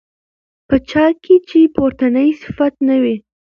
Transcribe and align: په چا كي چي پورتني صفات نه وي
په 0.67 0.75
چا 0.89 1.05
كي 1.23 1.35
چي 1.47 1.59
پورتني 1.75 2.27
صفات 2.41 2.73
نه 2.87 2.95
وي 3.03 3.15